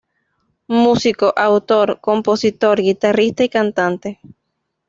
Músico, 0.67 1.31
autor, 1.37 1.99
compositor, 2.01 2.81
guitarrista 2.81 3.43
y 3.43 3.49
cantante. 3.49 4.19